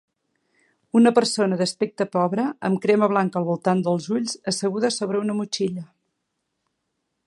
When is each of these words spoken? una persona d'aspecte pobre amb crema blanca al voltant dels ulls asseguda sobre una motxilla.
una 0.99 1.11
persona 1.17 1.59
d'aspecte 1.59 2.07
pobre 2.15 2.47
amb 2.69 2.81
crema 2.87 3.11
blanca 3.13 3.39
al 3.43 3.47
voltant 3.53 3.85
dels 3.89 4.11
ulls 4.17 4.35
asseguda 4.53 4.95
sobre 5.01 5.25
una 5.27 5.41
motxilla. 5.43 5.89